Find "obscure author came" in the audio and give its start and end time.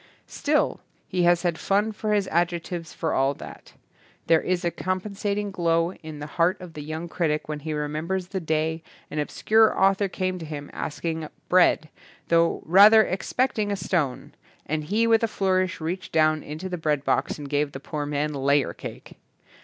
9.19-10.39